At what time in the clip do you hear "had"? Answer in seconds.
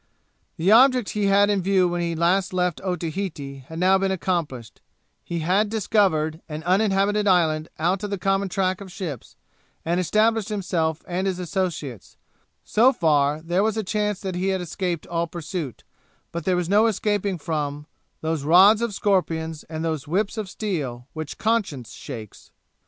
1.27-1.51, 3.67-3.77, 5.41-5.69, 14.47-14.59